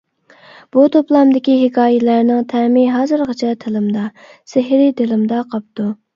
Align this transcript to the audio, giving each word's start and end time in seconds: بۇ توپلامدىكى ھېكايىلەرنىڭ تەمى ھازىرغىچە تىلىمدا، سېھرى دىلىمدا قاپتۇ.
بۇ 0.75 0.85
توپلامدىكى 0.95 1.57
ھېكايىلەرنىڭ 1.63 2.41
تەمى 2.55 2.87
ھازىرغىچە 2.95 3.53
تىلىمدا، 3.67 4.09
سېھرى 4.57 4.91
دىلىمدا 5.05 5.45
قاپتۇ. 5.55 5.89